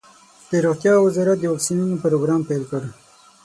د 0.49 0.51
روغتیا 0.65 0.93
وزارت 0.99 1.37
د 1.41 1.45
واکسینونو 1.51 2.01
پروګرام 2.03 2.41
پیل 2.49 2.63
کړ. 2.71 2.81